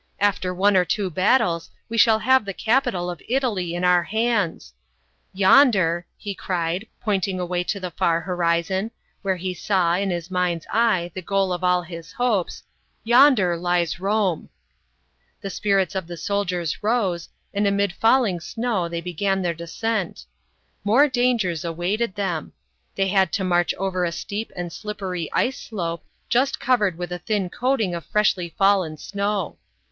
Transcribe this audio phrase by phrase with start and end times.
[0.33, 4.73] "After one or two battles we shall have the capital of Italy in our hands.
[5.31, 8.89] Yonder," he cried, pointing away to the fair horizon,
[9.21, 12.63] where he saw, in his mind's eye, the goal of all his hopes
[13.03, 14.49] "yonder lies Rome."
[14.95, 19.53] * The spirits of the soldiers rose, and amid fall ing snow, tbey began the
[19.53, 20.25] descent.
[20.83, 22.53] More dangers awaited them.
[22.95, 27.19] They had to march over a steep and slippery ice slope, just covered with a
[27.19, 29.57] thin coating of freshly fallen snow.